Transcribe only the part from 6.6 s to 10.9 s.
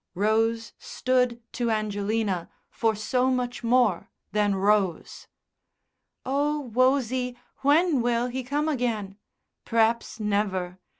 Wosie, when will he come again.... P'r'aps never.